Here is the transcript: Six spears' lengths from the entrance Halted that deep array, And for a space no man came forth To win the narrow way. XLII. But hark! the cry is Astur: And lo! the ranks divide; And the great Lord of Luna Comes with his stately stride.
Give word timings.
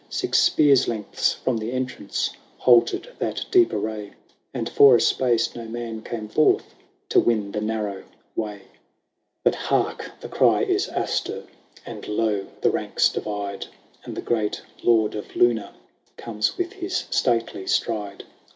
Six 0.09 0.39
spears' 0.39 0.87
lengths 0.87 1.33
from 1.33 1.57
the 1.57 1.71
entrance 1.73 2.31
Halted 2.57 3.07
that 3.19 3.45
deep 3.51 3.71
array, 3.71 4.13
And 4.51 4.67
for 4.67 4.95
a 4.95 4.99
space 4.99 5.55
no 5.55 5.65
man 5.65 6.01
came 6.01 6.27
forth 6.27 6.73
To 7.09 7.19
win 7.19 7.51
the 7.51 7.61
narrow 7.61 8.05
way. 8.35 8.61
XLII. 8.63 8.67
But 9.43 9.53
hark! 9.55 10.11
the 10.19 10.27
cry 10.27 10.63
is 10.63 10.87
Astur: 10.87 11.43
And 11.85 12.07
lo! 12.07 12.47
the 12.61 12.71
ranks 12.71 13.09
divide; 13.09 13.67
And 14.03 14.17
the 14.17 14.23
great 14.25 14.59
Lord 14.81 15.13
of 15.13 15.35
Luna 15.35 15.75
Comes 16.17 16.57
with 16.57 16.73
his 16.73 17.03
stately 17.11 17.67
stride. 17.67 18.23